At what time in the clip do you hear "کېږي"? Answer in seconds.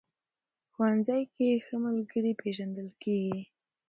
3.01-3.41